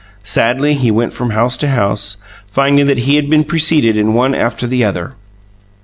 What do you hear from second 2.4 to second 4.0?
finding that he had been preceded